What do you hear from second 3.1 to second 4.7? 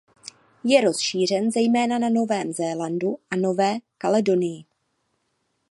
a Nové Kaledonii.